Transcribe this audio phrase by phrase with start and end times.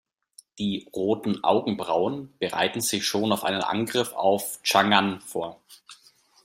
[0.57, 5.61] Die „Roten Augenbrauen“ bereiteten sich schon auf einen Angriff auf Chang'an vor.